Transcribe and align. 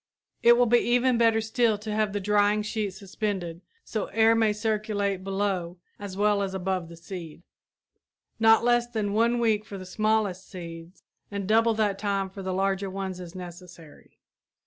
It 0.41 0.57
will 0.57 0.65
be 0.65 0.79
even 0.79 1.19
better 1.19 1.41
still 1.41 1.77
to 1.77 1.93
have 1.93 2.11
the 2.11 2.19
drying 2.19 2.63
sheet 2.63 2.89
suspended 2.95 3.61
so 3.83 4.07
air 4.07 4.33
may 4.33 4.51
circulate 4.51 5.23
below 5.23 5.77
as 5.99 6.17
well 6.17 6.41
as 6.41 6.55
above 6.55 6.89
the 6.89 6.97
seed. 6.97 7.43
Not 8.39 8.63
less 8.63 8.87
than 8.87 9.09
a 9.09 9.37
week 9.37 9.63
for 9.63 9.77
the 9.77 9.85
smallest 9.85 10.49
seeds 10.49 11.03
and 11.29 11.47
double 11.47 11.75
that 11.75 11.99
time 11.99 12.31
for 12.31 12.41
the 12.41 12.51
larger 12.51 12.89
ones 12.89 13.19
is 13.19 13.35
necessary. 13.35 14.17